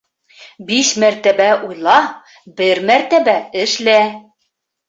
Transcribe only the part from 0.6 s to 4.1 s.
Биш мәртәбә уйла, бер мәртәбә эшлә.